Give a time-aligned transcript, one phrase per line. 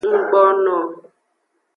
[0.09, 0.77] Nggbono.